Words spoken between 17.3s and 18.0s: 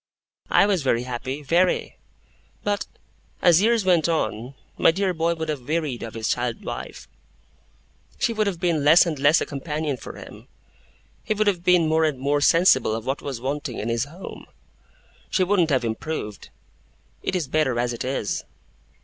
is better as